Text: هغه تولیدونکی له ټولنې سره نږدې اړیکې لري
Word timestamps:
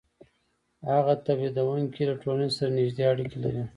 هغه 0.91 1.13
تولیدونکی 1.25 2.03
له 2.09 2.15
ټولنې 2.21 2.49
سره 2.57 2.69
نږدې 2.77 3.03
اړیکې 3.11 3.37
لري 3.43 3.63